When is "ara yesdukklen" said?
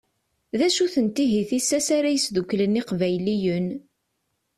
1.97-2.79